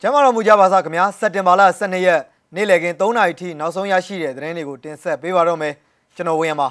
[0.00, 2.20] ကျမ်းမာတော်မူကြပါစားခင်ဗျာစက်တင်ဘာလ12ရက်
[2.54, 5.74] နေ့လည်ခင်း3နာရီထိနောက်ဆုံးရရှိတဲ့သတင်းတွေကိုတင်ဆက်ပေးပါတော့မယ်
[6.16, 6.68] ကျွန်တော်ဝင်းရပါ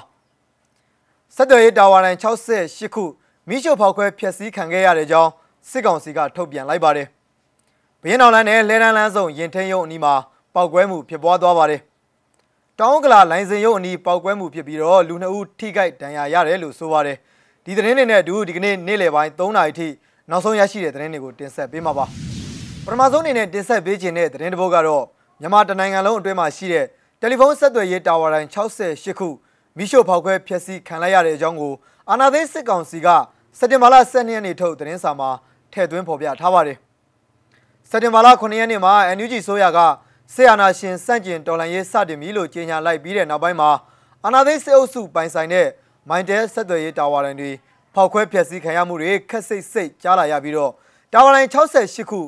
[1.34, 3.04] ဆက်သွယ်ရေးတာဝါတိုင်း68ခု
[3.48, 5.30] မိရှုဖောက်ခွဲဖျက်ဆီးခံခဲ့ရတဲ့ကြောင်း
[5.70, 7.06] စစ်ကောင်စီကထုတ်ပြန်လိုက်ပါတယ်
[8.02, 10.14] ဘရင်အောင်လန်းနဲ့လဲတန်းလန်းဆောင်ရင်ထင်းရုံအနီးမှာ
[10.54, 11.80] ပောက်ကွဲမှုဖြစ်ပွားသွားပါတယ်
[12.80, 17.16] တောင်းကလာလိုင်စင်ရုံအနီးပောက်ကွဲမှုဖြစ်ပြီးတော့လူနှစ်ဦးထိခိုက်ဒဏ်ရာရတယ်လို့ဆိုပါတယ်
[17.64, 19.88] ဒီသတင်းတွေနဲ့အတူဒီကနေ့နေ့လယ်ပိုင်း3နာရီထိ
[20.30, 22.06] နောက်ဆုံးရရှိတဲ့သတင်းတွေကိုတင်ဆက်ပေးမှာပါ
[22.88, 25.04] ပထမဆုံးအနေနဲ့တင်ဆက်ပေးခြင်းတဲ့သတင်းတစ်ပုဒ်ကတော့
[25.40, 26.86] မြန်မာတနိုင်ငံလုံးအတွင်းမှာရှိတဲ့
[27.20, 29.28] တယ်လီဖုန်းဆက်သွယ်ရေးတာဝါတိုင်း68ခု
[29.76, 31.74] မိရှို့ဖောက်ခွဲဖျက်ဆီးခံလိုက်ရတဲ့အကြောင်းကို
[32.10, 33.08] အာဏာသိမ်းစစ်ကောင်စီက
[33.58, 35.30] စက်တင်ဘာလ12ရက်နေ့ထုတ်သတင်းစာမှာ
[35.72, 36.78] ထည့်သွင်းဖော်ပြထားပါတယ်
[37.90, 39.78] စက်တင်ဘာလ9ရက်နေ့မှာ NUG ဆိုရက
[40.34, 43.70] ဆေးအာနာရှင်စန့်ကျင်တော်လှန်ရေးစတင်ပြီလို့ကြေညာလိုက်ပြီးတဲ့နောက်ပိုင်းမှာ
[44.24, 45.66] အာဏာသိမ်းစစ်အုပ်စုပိုင်ဆိုင်တဲ့
[46.08, 47.50] မိုင်းတဲဆက်သွယ်ရေးတာဝါတိုင်းတွေ
[47.94, 50.72] ဖောက်ခွဲဖျက်ဆီးခံရမှုတွေခက်စိတ်စိတ်ကြားလာရပြီးတော့
[51.12, 52.20] တာဝါတိုင်း68ခု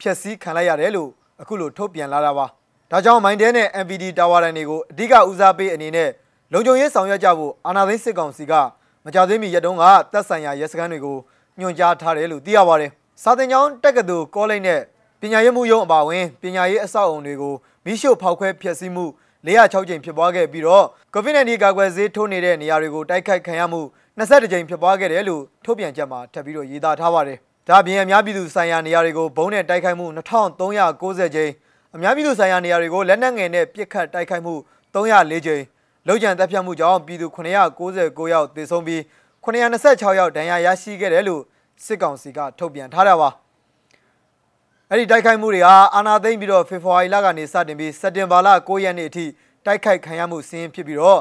[0.00, 2.46] ဖျက်ဆီးခံလိုက်ရတယ်လို့အခုလိုထုတ်ပြန်လာတာပါ
[2.90, 6.10] ဒါကြောင့်မိုင်းတဲနဲ့ MPD တာဝါတိုင်းတွေကိုအဓိကဦးစားပေးအနေနဲ့
[6.52, 8.52] လုံခြုံရေးဆောင်ရွက်ကြဖို့အာဏာသိမ်းစစ်ကောင်စီက
[9.04, 11.16] မကြသေးမီရက်တုန်းကတပ်ဆိုင်ရာရဲစခန်းတွေကို
[11.60, 12.90] ညွှန်ကြားထားတယ်လို့သိရပါတယ်
[13.22, 14.80] စာတင်ကျောင်းတက္ကသိုလ်ကောလိပ်နဲ့
[15.20, 17.54] ပညာရေးမှုရုံးအပါအဝင်ပညာရေးအဆောက်အုံတွေကို
[17.84, 19.04] မိရှို့ဖောက်ခွဲဖျက်ဆီးမှု
[19.46, 23.80] 406ကြိမ်ဖြစ်ပွားခဲ့ပြီးတော့ COVID-19 ကာကွယ်ဆေးထိုးနေတဲ့နေရာတွေကိုတိုက်ခိုက်ခံရမှု
[24.18, 31.52] 22ကြိမ်ဖြစ်ပွားခဲ့တယ်လို့ထုတ်ပြန်ချက်မှာထပ်ပြီးတော့ရေးသားထားပါတယ်။ ဒါပြင်အများပြည်သူဆိုင်ရာနေရာတွေကိုဘုံနဲ့တိုက်ခိုက်မှု2390ကြိမ်
[31.94, 34.54] အများပြည်သူဆိုင်ရာနေရာတွေကိုလက်နက်ငယ်နဲ့ပစ်ခတ်တိုက်ခိုက်မှု
[34.94, 35.62] 304ကြိမ်
[36.08, 39.00] လုံခြံတပ်ဖြတ်မှုကြောင့်ပြည်သူ999ယောက်သေဆုံးပြီး
[39.44, 41.42] 926ယောက်ဒဏ်ရာရရှိခဲ့တယ်လို့
[41.84, 43.28] စစ်ကောင်စီကထုတ်ပြန်ထားတာပါ
[44.90, 49.24] အဲ့ဒီတိုက်ခိုက်မှုတွေဟာအာဏာသိမ်းပြီးတော့ဖေဖော်ဝါရီလကနေစတင်ပြီးစက်တင်ဘာလ9ရက်နေ့အထိ
[49.66, 51.20] တိုက်ခိုက်ခံရမှုစင်းဖြစ်ပြီးတော့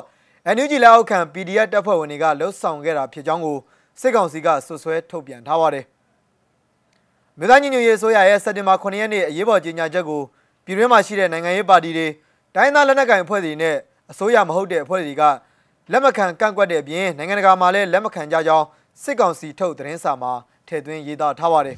[0.56, 3.58] NUG လက်အောက်ခံ PDF တပ်ဖွဲ့ဝင်တွေကလှုပ်ဆောင်ခဲ့တာဖြစ်ကြောင်းကို
[4.02, 5.86] စစ်ကောင်စီကဆွဆွဲထုတ်ပြန်ထားပါတယ်
[7.40, 10.22] မြေသားညီညွတ်ရေးဆိုရရဲ့စက်တင်ဘာ9ရက်နေ့အရေးပေါ်ကြေညာချက်ကို
[10.66, 12.08] ပြည်တွင်းမှာရှိတဲ့နိုင်ငံရေးပါတီတွေ
[12.56, 13.76] တိုင်းသားလက်နက်ကိုင်အဖွဲ့တွေနဲ့
[14.12, 15.24] အစိုးရမဟုတ်တဲ့အဖွဲ့တွေက
[15.92, 18.66] လက်မခံကန့်ကွက်တဲ့အပြင်နိုင်ငံတကာမှာလည်းလက်မခံကြကြောင်း
[19.04, 20.32] စစ်ကောင်စီထုတ်သတင်းစာမှာ
[20.68, 21.78] ထည့်သွင်းရေးသားထားပါတယ်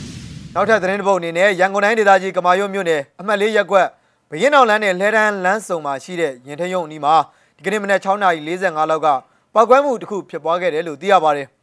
[0.54, 3.86] ။နောက်ထပ်သတင်းတစ်ပုဒ်အနေနဲ့ရန်ကုန်တိုင်းဒေသကြီးကမာရွတ်မြို့နယ်အမှတ်၄ရပ်ကွက်
[4.30, 7.14] ဘရင်အောင်လန်းနဲ့လှဲတန်းလမ်းစုံမှာရှိတဲ့ရင်ထရုံအနီးမှာ
[7.56, 9.08] ဒီကနေ့မနက်6:45လောက်က
[9.54, 11.48] ပောက်ကွဲမှုတစ်ခုဖြစ်ပွားခဲ့တယ်လို့သိရပါတယ်။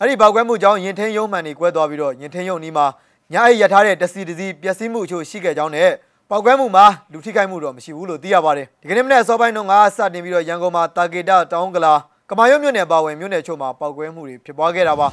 [0.00, 2.86] အဲ့ဒီပောက်ကွဲမှုကြောင့်ရင်ထရုံမှန်နေကွဲသွားပြီးတော့ရင်ထရုံအနီးမှာ
[3.32, 5.90] ညအိပ်ရထားတဲ့တစီတစီပျက်စီးမှုအချို့ရှိခဲ့ကြောင်းနဲ့
[6.30, 11.92] ပောက်ကွဲမှုမှာလူထိခိုက်မှုတော့မရှိဘူးလို့သိရပါတယ်ဒီကနေ့မနေ့အစောပိုင်းတုန်းကစတင်ပြီးတော့ရန်ကုန်မှာတာဂေတာတောင်းကလာ
[12.30, 15.06] ကမာရွတ်မြို့နယ်ပါဝင်မြို့နယ်ချို့မှာပောက်ကွဲမှုတွေဖြစ်ပွားခဲ့တာပါ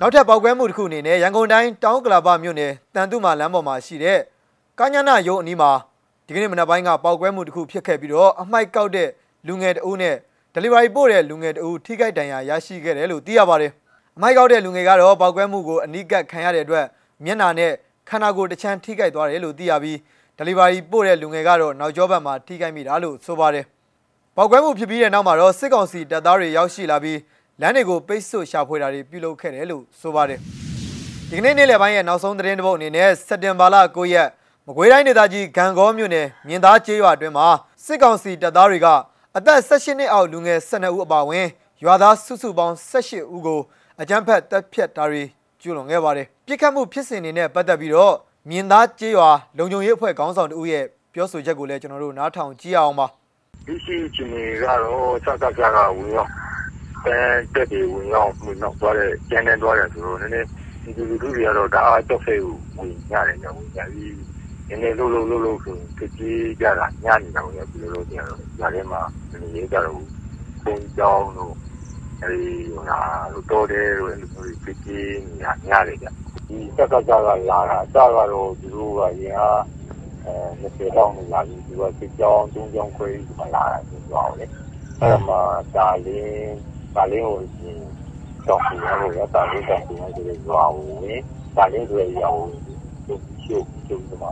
[0.00, 4.18] နောက်ထပ်ပောက်ကွဲမှုတစ်ခုအနေနဲ့ရန်ကုန်တိုင်းတောင်းကလာပမြို့နယ်တန်တုမာလမ်းပေါ်မှာရှိတဲ့
[4.78, 5.70] ကညနာရုံအနီးမှာ
[6.26, 9.08] ဒီကနေ့မနက်ပိုင်းကပောက်ကွဲမှုတစ်ခုဖြစ်ခဲ့ပြီးတော့အမိုက်ကောက်တဲ့
[9.46, 10.16] လူငယ်တအုပ်နဲ့
[10.54, 13.72] delivery ပို့တဲ့လူငယ်တအုပ်ထိခိုက်ဒဏ်ရာရရှိခဲ့တယ်လို့သိရပါတယ်
[14.16, 16.86] အမိုက်ကောက်တဲ့လူငယ်ကတော့ပောက်ကွဲမှုကိုအနိကတ်ခံရတဲ့အတွက်
[17.24, 17.72] မျက်နာနဲ့
[18.08, 19.96] ခန္ဓာကိုယ်တစ်ချမ်းထိခိုက်သွားတယ်လို့သိရပြီး
[20.38, 23.64] delivery ပို့တဲ့လူငယ်ကတော့နောက်ကျောဘက်မှာထိခိုက်မိတာလို့ဆိုပါတယ်။
[24.36, 27.18] ပောက်ကွဲမှုဖြစ်ပြီးတဲ့နောက်မှာတော့စစ်ကောင်စီတပ်သားတွေရောက်ရှိလာပြီး
[27.60, 30.38] လမ်းတွေကိုပိတ်ဆို့ရှာဖွေတာတွေပြုလုပ်ခဲ့တယ်လို့ဆိုပါတယ်။
[31.30, 34.28] ဒီကနေ့နေ့လယ်ပိုင်းရဲ့နောက်ဆုံးသတင်းတစ်ပုဒ်အနေနဲ့စက်တင်ဘာလ9ရက်
[34.66, 37.46] မကွေးတိုင်းဒေသကြီးဂံကောမြို့နယ်မြင်းသားကျေးရွာအတွင်းမှာ
[37.84, 38.88] စစ်ကောင်စီတပ်သားတွေက
[39.38, 41.46] အသက်16နှစ်အောက်လူငယ်12ဦးအပါအဝင်
[41.84, 43.60] ရွာသားစုစုပေါင်း18ဦးကို
[44.00, 45.22] အကြမ်းဖက်တပ်ဖြတ်တာတွေ
[45.60, 48.14] ကျူးလွန်ခဲ့ပါတယ်။ပြစ်ခတ်မှုဖြစ်စဉ်တွေနဲ့ပတ်သက်ပြီးတော့
[48.50, 50.84] မြင်သားကျေးရွာလုံခြုံရေးအဖွဲ့ခေါင်းဆောင်တဦးရဲ့
[51.14, 53.06] ပြောဆိုချက်ကိုလည်းကျွန်တော်တို့နားထောင်ကြည့်အောင်ပါ
[53.66, 56.30] ဒီရှိချင်နေကတော့စကားစကားဝင်ရောက်
[57.04, 57.16] အဲ
[57.54, 60.48] တက်ပြီးဝင်ရောက်ဝင်ရောက်သွားတဲ့ကျန်တဲ့သွားတယ်ဆိုတော့နည်းနည်း
[60.82, 64.14] ဒီလူလူတွေကတော့ဒါအတော့ဖေးကိုဝင်ရတယ်ညဝင်ကြပြီး
[64.72, 65.76] နည်းနည်းလို့လို့လို့လို့ဆို
[66.16, 69.96] ကြည့်ကြတာညနေတော့လည်းဒီလိုလိုကြတော့ညာထဲမှာဒီရေးကြတော့
[70.64, 71.54] ပုံကြောင်းတို့
[72.22, 75.10] အဲဒီဟိုလားတော့တယ်လို့အဲ့လိုမျိုးကြည့်ကြည့်
[75.40, 76.06] ညညလေကြ
[76.48, 77.10] ဒီစက်ကစက
[77.50, 77.96] လာတာအစက
[78.32, 79.62] တော့သူတို့ကရင်အား
[80.26, 84.46] အဲ20တောင်းနေလာပြီးသူကစစ်ကြောင်းသုံးကြောင်းခွဲပြီးမှလာတာဆိုတော့လေ
[85.00, 85.40] အဲ့မှာ
[85.74, 86.56] ဒါလင်း
[86.94, 87.38] ဒါလင်းကို
[88.48, 90.78] တော့ပြန်လို့ရတာလေးတောင်းပြန်ဆိုတော့ရွာဝ
[91.10, 91.20] င်
[91.56, 92.34] ဒါလင်းဆိုရရော
[93.06, 93.14] သူ
[93.44, 94.30] ရှုပ်ရှုပ်မှာ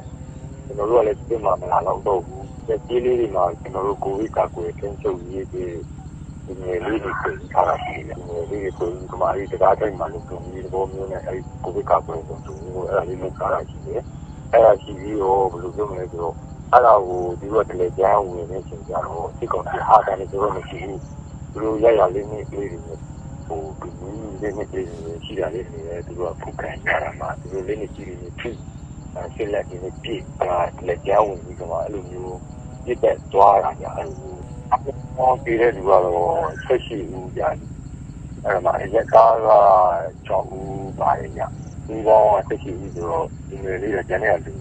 [0.71, 2.45] ကျွန်တော်တို့ကလည်းဒီမှာမလာတော့တော့ဘူး
[2.89, 5.79] ဒီလေးတွေမှာကျွန်တော်တို့ကိုဗစ်ကာကွယ်ထိန်းချုပ်ရေးပြီး
[6.47, 12.55] ဒီနေ့လေးတွေပြင်ထားတာရှိတယ်ဒီနေ့လေးကိုဒီမှာဒီတရားတိုင်းမှာလို့ပြောပြီးတော့မျိုးနဲ့အဲဒီကိုဗစ်ကပွဲတော့သူ
[12.89, 14.03] အဲ့ဒါလေးလုပ်ထားတာရှိတယ်
[14.53, 16.35] အဲ့ဒါရှိပြီးတော့ဘယ်လိုပြောမလဲဆိုတော့
[16.73, 21.01] အဲ့ဒါကိုဒီလိုတလေကြားဝင်နေချိန်ကြတော့ဒီကောင်ပြဟာတယ်ဆိုတော့မရှိဘူး
[21.53, 22.95] သူတို့ရရလေးနဲ့လေးတွေ
[23.47, 23.89] ဟိုဒီ
[24.41, 28.57] လေးနဲ့လေးတွေရှိတာလေးတွေသူတို့ကဖုတ်ခံရတာမှာသူတို့လေးနဲ့ကြီးတွေဖြစ်
[29.35, 32.39] ဆက်လက်နေပြည့်တာလက်ကြားဝင်ပြီးတော့အဲ့လိုမျိုး
[32.85, 34.35] ပြည့်တဲ့သွားတာညာအဲ့လို
[35.17, 37.49] ဟောပြတဲ့လူကတော့ဆက်ရှိဦးကြာ
[38.45, 39.51] အဲ့မှာအရက်ကားက
[40.29, 41.41] 6ဦးပါတယ်ည
[41.87, 44.53] ဒီပေါင်းအသက်ရှိပြီဆိုတော့ဒီငယ်လေးကကျန်တဲ့လူ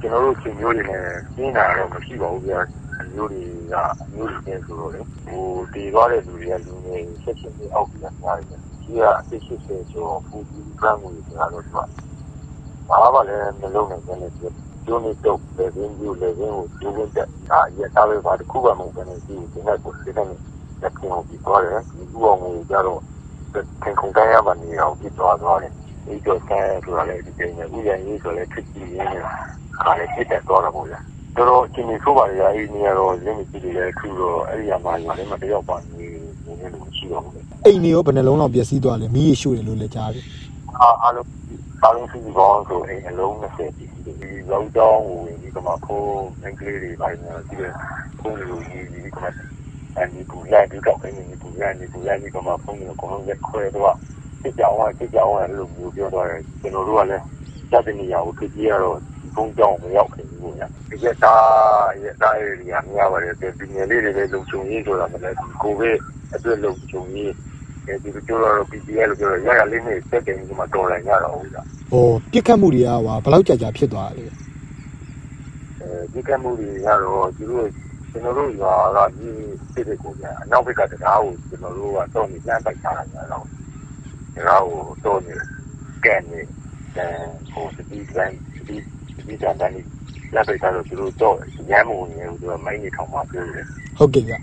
[0.00, 1.04] ကျွန်တော်တို့ချင်းမျိုးတွေနဲ့
[1.34, 2.60] ပြင်းတာတော့မရှိပါဘူးဗျာ
[3.14, 3.42] မျိုးတွေ
[3.72, 11.78] ကအမျိုးတွေနဲ့ဆိုတော့လေဟိုတည်သွားတဲ့လူတွေကလူငယ်ဆက်ရှင်တွေအောက်ပြန်များတယ်ဒီကအသက်ရှိစေဆိုဖူဒီကံမှုတွေကတော့သူက
[12.88, 14.32] ဘာမှလည်းမလုပ်နိုင်တဲ့
[14.86, 20.26] ကျိုးနေတော့လေရင်းယူလေရင်းကိုကျိုးဝင်တဲ့အာရတာပဲဘာတစ်ခုမှမဟုတ်ဘဲနဲ့ဒီဒီနေ့ကိုစိတ်နဲ့
[20.82, 23.00] လက်ခံပြီးသွားတယ်ဒီဥအောင်ကိုကြတော့
[23.82, 25.72] ခင်ခုန်တိုင်းရပါနေအောင်ပြီးသွားသွားတယ်
[26.06, 29.22] ဒီတော့ဆန်းဆိုတာလည်းဒီကိန်းနဲ့ဥရရေးဆိုလည်းဖြစ်ပြီးရင်းနဲ့
[29.80, 31.00] ခါလည်းဖြစ်တဲ့တော့တော့ဗျာ
[31.36, 36.06] တော်တော်အချိန်ကြီးဆိုပါလေအဲဒီနေရာတော့လင်းမကြည့်လေထူတော့အဲ့ဒီမှာညာလည်းမတယောက်ပါနေ
[36.46, 40.24] နေလို့ရှိတော့ဘူးအိမ်နေရောဘယ်နှလုံးလောက်ပျက်စီးသွားလဲမီးရရှို့တယ်လို့လည်းကြားတယ်
[40.80, 41.28] အားအားလုံး
[41.82, 43.86] အားလုံးစီပေါင်းဆိုအိမ်အလုံး20ဒီ
[44.20, 47.56] ဒီလောက်တော့ဟိုဒီကမှာဖိုးအင်္ဂလိပ်တွေပိုင်းနေဒီ
[48.18, 49.30] ဖုန်းလိုကြီးဒီကမှာ
[49.96, 53.96] အဲဒီပူရဒီတော့အင်းဒီပူရဒီပူရဒီကမှာဖုန်းကိုအကုန်လုံးရက်ခွဲတော့
[54.40, 57.24] စစ်ကြောင်းကစစ်ကြောင်းကလို့မျိုးပြောတော့တယ်ကျွန်တော်တို့ကလည်း
[57.70, 58.98] စတဲ့နေရာကိုဖြစ်ပြီးတော့
[59.34, 65.30] ဖုန်းကြောင်းမရောက်ခင်ဘူးညာဒီကသားရဲ့သားရဲ့နေရာများပါတယ်ဒီငယ်လေးတွေလည်းလုံချုံရေးဆိုတာမလဲ
[65.62, 65.98] ကိုဗစ်
[66.34, 67.32] အတွက်လုံချုံရေး
[67.86, 74.24] အဲဒီလိုပြောတော့ PPL လို့ပြောတော့ရရလေးနဲ့စက်တင်ဒီမှာတော်လိုက်ရတော့ဟုတ်လားဟောပြစ်ခတ်မှုတွေကဟွာဘယ်လောက်ကြာကြာဖြစ်သွားလဲ
[75.80, 77.66] အဲဒီကမှုတွေကတော့သူတို့
[78.10, 79.28] ကျွန်တော်တို့ရွာကဒီ
[79.72, 83.46] စစ်တဲ့ကိုညာအနောက်ဘက်ကတရားကိုကျွန်တော်တို့ကတော့နေလမ်းပိုက်ထားတာတော့
[84.34, 85.34] တရားကိုတော့နေ
[86.04, 86.40] ကန်နေ
[86.96, 87.06] အဲ
[87.52, 88.82] ဟိုစပီးလမ်းစပီး
[89.16, 89.72] စပီးတန်တန်
[90.34, 91.36] လမ်းပိုက်ထားတော့သူတို့တော့
[91.70, 93.66] ရမ်းမှုနေသူတို့မိုင်းနေထောင်မှာပြောတယ်
[93.98, 94.34] ဟုတ်ကဲ့ဗျ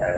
[0.00, 0.10] အဲ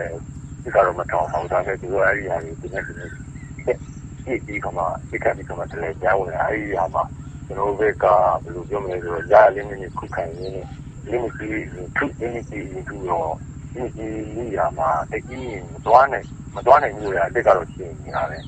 [0.63, 7.03] ဒီကတော့မထောင်အောင်ဒါနဲ့သူတို့အဲ့ဒီဟာတွေဒီနေ့ဒီနေ့ဒီကမှာဒီကဒီကမှာတလဲကြောင်းလာအဲ့ဒီဟာမှာ
[7.47, 8.07] ကျွန်တော်ဘက်က
[8.43, 10.67] ဘယ်လိုပြောမလဲဆိုတော့ရလေးနေခုခံရင်းနဲ့
[11.11, 13.33] limit ကြီးသူ limit ကြီးသူတော့
[13.75, 18.43] ဒီဒီလူရမှာတကြီးမသွားနိုင်မသွားနိုင်ဘူးရအတက်ကတော့ရှင်းနေရတယ်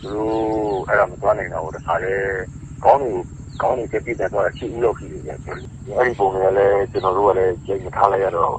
[0.00, 0.34] သူတို့
[0.88, 2.14] အဲ့ဒါမသွားနိုင်တော့တခါလေ
[2.84, 3.12] ကောင်းနေ
[3.62, 5.56] ကောင်းနေတဲ့ပြည်သက်တော့ရှိဦးလို့ရှိနေတယ်အဲ့
[6.06, 8.54] ဒီပုံတွေကလည်းကျွန်တော်တို့ကလည်းကြိတ်မထားလိုက်ရတော့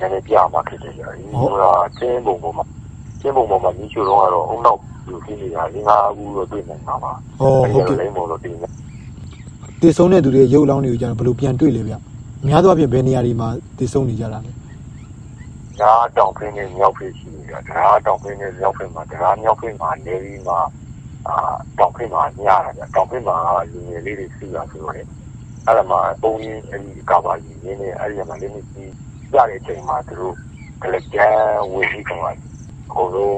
[0.00, 2.64] နည်းနည်းပြမှာဖြစ်တယ်ကြာဒီကတင်းပုံပေါ်မှာ
[3.20, 4.80] တင်းပုံပေါ်မှာမြှချိုးတော့ကတော့အုံနောက်
[5.10, 8.68] လူကြီးနေတာငါးဘူးတော့တွေ့နေတာပါဟောဟုတ်ကဲ့လိမ့်ပေါ်တော့တင်းနေ
[9.80, 11.94] တည်ဆုံးတဲ့သူတွေရုပ်လောင်းတွေကိုကြာဘယ်လိုပြန်တွေ့လဲဗျ
[12.42, 13.48] အများသောအားဖြင့်ဘယ်နေရာတွေမှာ
[13.78, 14.52] တည်ဆုံးနေကြတာလဲ
[15.80, 20.58] ဓာတ်တောင်ခင်းနဲ့မြောက်ဖိရှိနေတာဓာတ်တောင်ခင်းနဲ့မြောက်ဖိမှာဓာတ်မြောက်ဖိမှာနေပြီးမှာ
[21.28, 21.36] အာ
[21.78, 23.36] တောင်ခင်းမှာညရတာတောင်ခင်းမှာ
[23.70, 25.02] လူငယ်လေးတွေစီးတာဆိုတော့လေ
[25.66, 28.84] အဲ့ဒါမှပုံရင်းအဲ့ဒီကဘာကြီးရင်းနေအဲ့ဒီမှာလေးမရှိ
[29.36, 30.34] ရတဲ့အချိန်မှာသူတို့
[30.82, 32.20] ကလကြမ်းဝေပြီးတော့
[32.92, 33.32] ကိုလို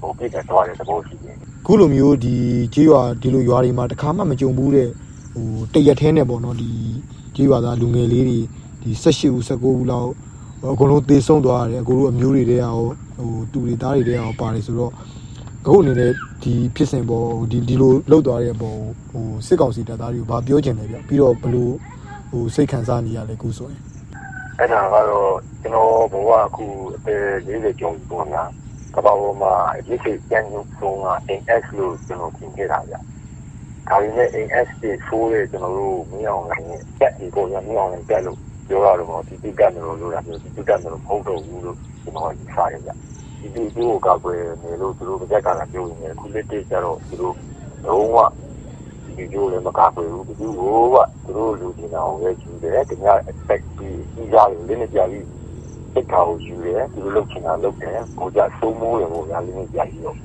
[0.00, 1.36] ဟိုပြည့်တဲ့တော့တဲ့သဘောရှိတယ်
[1.66, 2.34] ခုလိုမျိုးဒီ
[2.74, 4.88] ကြေးရွာဒီလိုရွာတွေမှာတစ်ခါမှမကြုံဘူးတဲ့
[5.34, 6.70] ဟိုတရက်သေးနဲ့ပေါ့နော်ဒီ
[7.36, 8.38] ကြေးရွာသားလူငယ်လေးတွေ
[8.82, 10.10] ဒီ18ဦး19ဦးလောက်
[10.72, 12.76] အကုန်လုံးသေဆုံးသွားတယ်အကုန်လုံးအမျိုးတွေတဲ့ရော
[13.18, 14.92] ဟိုတူတွေသားတွေတဲ့ရောပါတယ်ဆိုတော့
[15.62, 18.78] အခုအနေနဲ့ဒီဖြစ်စဉ်ပေါ်ဒီဒီလိုလောက်သွားတဲ့ပေါ်
[19.10, 21.74] ဟိုစစ်ကောင်စီတပ်သားတွေကိုဗာပြောချင်တယ်ဗျပြီးတော့ဘလို့
[22.30, 23.82] ဟိုစိတ်ခံစားနေရလဲခုဆိုရင်
[24.58, 28.42] အဲ့ဒါကတော့ကျွန်တော်ဘဝအခုအသက်40ကျော်ပေါ့ညာ
[28.94, 30.44] ကဘာပေါ်မှာအရေးကြီးကျန်
[30.78, 31.06] ဆုံးက
[31.38, 32.96] NS လို့ကျွန်တော်ပြင်ခဲ့တာဗျ။
[33.88, 42.90] ဒါပေမဲ့ NS တွေဆိုးတဲ့ကျွန်တော်တို့မင်းအောင်လည်းတက်ဒီပေါ်ရမင်းအောင်လည်းတက်လို့ပြောရတော့ဒီတိကတ်မျိုးလို့လားမျိုးဒီတိကတ်မျိုးမဟုတ်တော့ဘူးလို့ကျွန်တော်ယူဆရဗျ။
[43.40, 47.34] ဒီဒီကိုကကွယ်နေလို့သူတို့ကြက်ကလာပြောနေခုလက်တေးကြတော့သူတို့
[47.86, 48.16] လုံးဝ
[49.16, 50.50] ဒီလိုလည်းမကကွယ်ဘူးဒီလို
[50.94, 54.36] ကသူတို့လူကျင်အောင်ရဲ့ယူတယ်တကယ် expect ပြီးကြီးကြ
[54.68, 55.26] တယ်လည်းကြပြီး
[55.92, 60.16] စိတ်ထားကိုယူတယ်သူတို့လုပ်ချင်တာလုပ်တယ်ကိုကြစိုးမိုးတယ်ကိုညာလေးနဲ့ကြာပြီးတော့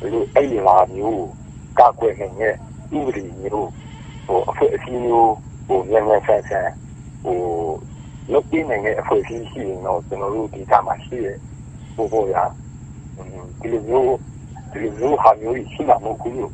[0.00, 1.24] ဒီလိုအဲ့ဒီလာမျိုး
[1.78, 2.54] ကကွယ်နေတဲ့
[2.96, 3.68] ဥပဒေမျိုး
[4.26, 5.32] ဟိုအဖွဲ့အစည်းမျိုး
[5.66, 6.72] ဟိုညံ့ညံ့ဆန်းဆန်း
[7.24, 7.38] ဟို
[8.32, 11.36] လုပ်ပြနိုင်တဲ့အဖွဲ့အစည်းရှိရင်တော့ကျွန်တော်တို့ဒီကမှာရှိရဲ့
[11.94, 12.44] ဟိုဟိုရာ
[13.60, 14.14] ဒီလိုမျိုး
[14.70, 16.52] ဒီလိုမျိုးဟာမျိုးရှိမှာမဟုတ်ဘူးလို့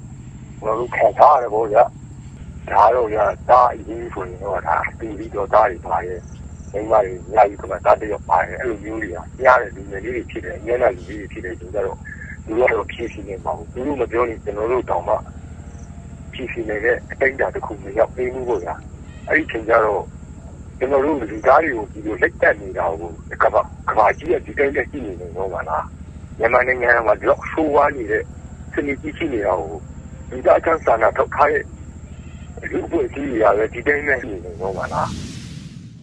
[0.61, 1.85] ကျွန်တော်တို့ခံစားရတယ်ပေါ့ဗျာ
[2.71, 3.19] ဒါတော့ရ
[3.51, 6.21] တာအရေးဆိုရင်တော့ဒါပြီးပြီးတော့ဒါတွေပါရဲ့
[6.73, 11.99] မိမတွေညာယူကမှတာတရပါတယ်အဲ့လိုမျိုးတွေကကြားတဲ့လူငယ်လေးတွေဖြစ်တယ်ညနေလူကြီးတွေဖြစ်တယ်ဆိုတော့
[12.47, 15.15] သူတို့ကတော့ဖြည့်ရှင်းနေပါဘူးသူတို့မပြောရင်ကျွန်တော်တို့တောင်မှ
[16.33, 18.75] ဖြည့်ရှင်းနေတဲ့အတိုင်းအတာတစ်ခုမရောက်သေးဘူးပေါ့ဗျာ
[19.29, 20.03] အဲ့ဒီချိန်ကျတော့
[20.79, 23.11] ကျွန်တော်တို့လူသားတွေကိုဒီလိုလက်တက်နေတာကို
[23.43, 25.85] ကဘာကဘာကြီးရဲ့ဒီတိုင်းလက်ကြည့်နေနေတော့ပါလား
[26.39, 28.23] မြန်မာနိုင်ငံမှာတော့ဆိုးဝါးနေတဲ့
[28.73, 29.75] စနစ်ကြီးရှိနေတာကို
[30.31, 31.63] ဒီကအချမ်းစာနာထောက်ထားရဲ့
[32.73, 35.09] လူ့ဘဝကြီးရပဲဒီတိုင်းနဲ့နေနေတော့ပါလား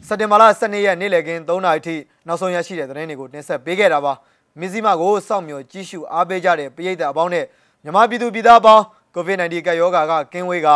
[0.08, 1.96] စက်တင်ဘာလ12ရက်နေ့လည်ခင်း3နာရီထိ
[2.27, 4.13] နောက်ဆုံးရရှိတဲ့သတင်းတွေကိုတင်ဆက်ပေးခဲ့တာပါ
[4.60, 7.46] မီဇီမာကိုစောင့်မျှော်ကြည့်ရှုအားပေးကြတဲ့ပရိသတ်အပေါင်းနဲ့
[7.84, 8.84] မြမပြည်သူပြည်သားအပေါင်း
[9.15, 10.70] COVID-19 ကပ်ရောဂါကကင်းဝေးက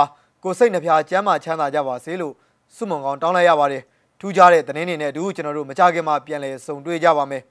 [0.44, 2.34] ကိုယ်စိတ်နှဖျားကျန်းမာချမ်းသာကြပါစေလို့
[2.75, 3.84] ဆုမွန်ကောင်းတောင်းလိုက်ရပါတယ်
[4.20, 7.44] ထူးခြားတဲ့သတင်းတွေနဲ့အတူကျွန်တော်တို့မကြခင်မှာပြန်လည်ဆုံတွေ့ကြပါမယ်